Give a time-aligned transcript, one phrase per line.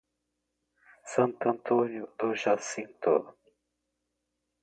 [1.05, 3.35] Santo Antônio do Jacinto